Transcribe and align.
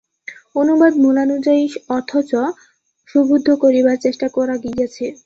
অনুবাদ 0.55 0.93
মূলানুযায়ী 1.03 1.65
অথচ 1.89 2.31
সুবোধ্য 3.07 3.47
করিবার 3.63 3.97
চেষ্টা 4.05 4.27
করা 4.35 4.55
গিয়াছে। 4.63 5.05